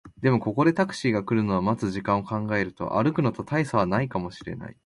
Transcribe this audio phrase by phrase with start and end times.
[0.19, 4.75] でも、ここでタクシーが来るのを待つ時間を考えると、歩くのと大差はないかもしれない